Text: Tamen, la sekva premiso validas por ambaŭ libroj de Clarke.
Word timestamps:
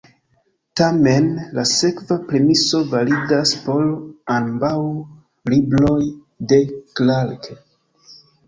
Tamen, 0.79 1.27
la 1.57 1.65
sekva 1.71 2.17
premiso 2.31 2.81
validas 2.95 3.53
por 3.67 3.85
ambaŭ 4.39 4.73
libroj 5.55 6.01
de 6.55 6.63
Clarke. 6.97 7.63